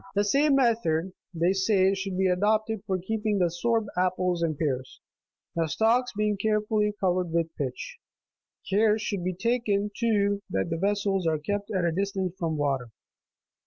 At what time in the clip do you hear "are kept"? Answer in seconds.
11.27-11.69